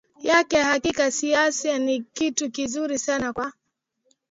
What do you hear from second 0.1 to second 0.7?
yake